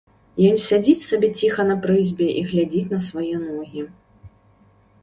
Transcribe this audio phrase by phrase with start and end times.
[0.49, 3.87] Ён сядзіць сабе ціха на прызбе і глядзіць на свае ногі.